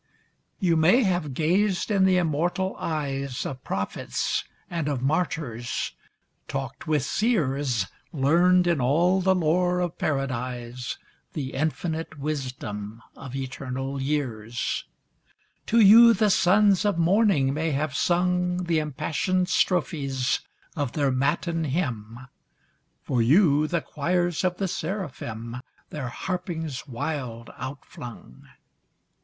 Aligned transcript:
You 0.59 0.75
may 0.75 1.03
have 1.03 1.35
gazed 1.35 1.91
in 1.91 2.05
the 2.05 2.17
immortal 2.17 2.75
eyes 2.79 3.45
Of 3.45 3.63
prophets 3.63 4.43
and 4.67 4.87
of 4.87 5.03
martyrs; 5.03 5.91
talked 6.47 6.87
with 6.87 7.03
seers 7.03 7.85
Learned 8.11 8.65
in 8.65 8.81
all 8.81 9.21
the 9.21 9.35
lore 9.35 9.79
of 9.79 9.99
Paradise, 9.99 10.97
The 11.33 11.53
infinite 11.53 12.17
wisdom 12.17 13.03
of 13.15 13.35
eternal 13.35 14.01
years; 14.01 14.85
To 15.67 15.79
you 15.79 16.15
the 16.15 16.31
Sons 16.31 16.83
of 16.83 16.97
Morning 16.97 17.53
may 17.53 17.69
have 17.69 17.95
sung, 17.95 18.63
The 18.63 18.79
impassioned 18.79 19.49
strophes 19.49 20.39
of 20.75 20.93
their 20.93 21.11
matin 21.11 21.65
hymn, 21.65 22.21
For 23.03 23.21
you 23.21 23.67
the 23.67 23.81
choirs 23.81 24.43
of 24.43 24.57
the 24.57 24.67
seraphim 24.67 25.57
Their 25.91 26.07
harpings 26.07 26.87
wild 26.87 27.51
out 27.59 27.85
flung. 27.85 28.47